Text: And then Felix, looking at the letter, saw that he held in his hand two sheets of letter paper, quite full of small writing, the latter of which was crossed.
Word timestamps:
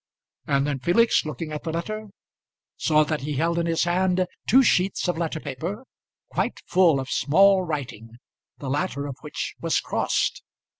And 0.47 0.65
then 0.65 0.79
Felix, 0.79 1.25
looking 1.25 1.51
at 1.51 1.61
the 1.61 1.71
letter, 1.71 2.07
saw 2.75 3.03
that 3.03 3.21
he 3.21 3.33
held 3.35 3.59
in 3.59 3.67
his 3.67 3.83
hand 3.83 4.25
two 4.47 4.63
sheets 4.63 5.07
of 5.07 5.15
letter 5.15 5.39
paper, 5.39 5.85
quite 6.31 6.59
full 6.65 6.99
of 6.99 7.07
small 7.07 7.61
writing, 7.61 8.17
the 8.57 8.71
latter 8.71 9.05
of 9.05 9.17
which 9.21 9.53
was 9.61 9.79
crossed. 9.79 10.41